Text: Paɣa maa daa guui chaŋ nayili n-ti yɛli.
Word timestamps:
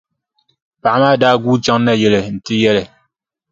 Paɣa 0.81 0.97
maa 1.01 1.19
daa 1.21 1.35
guui 1.43 1.57
chaŋ 1.65 1.77
nayili 1.85 2.19
n-ti 2.33 2.55
yɛli. 2.63 2.83